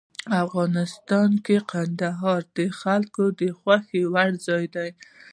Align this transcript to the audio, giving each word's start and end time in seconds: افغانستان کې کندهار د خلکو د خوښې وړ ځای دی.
افغانستان 0.43 1.29
کې 1.45 1.57
کندهار 1.71 2.41
د 2.57 2.59
خلکو 2.79 3.23
د 3.39 3.41
خوښې 3.59 4.03
وړ 4.13 4.29
ځای 4.47 4.65
دی. 4.75 4.89